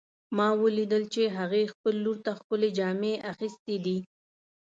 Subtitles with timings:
[0.37, 3.97] ما ولیدل چې هغې خپل لور ته ښکلې جامې اغوستې دي